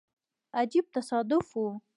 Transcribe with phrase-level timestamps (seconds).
[0.59, 1.65] عجیب تصادف وو.